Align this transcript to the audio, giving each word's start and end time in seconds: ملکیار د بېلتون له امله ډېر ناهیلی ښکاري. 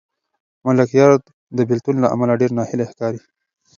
ملکیار 0.65 1.11
د 1.57 1.59
بېلتون 1.69 1.95
له 2.03 2.07
امله 2.15 2.33
ډېر 2.41 2.51
ناهیلی 2.57 2.85
ښکاري. 2.91 3.19